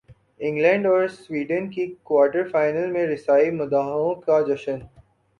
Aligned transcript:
England 0.39 0.85
اور 0.87 1.07
Sweden 1.07 1.69
کی 1.71 1.85
quarter 2.03 2.47
final 2.51 2.91
میں 2.91 3.05
رسائی 3.07 3.51
مداحوں 3.51 4.13
کا 4.21 4.39
جشن 4.47 4.79